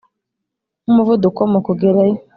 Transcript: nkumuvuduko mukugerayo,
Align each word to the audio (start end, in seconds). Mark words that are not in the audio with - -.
nkumuvuduko 0.81 1.41
mukugerayo, 1.51 2.17